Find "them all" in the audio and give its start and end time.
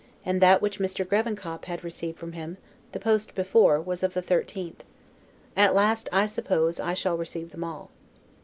7.51-7.91